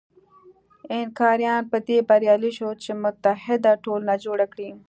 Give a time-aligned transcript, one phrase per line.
[0.93, 4.69] اینکاریان په دې بریالي شول چې متحد ټولنه جوړه کړي.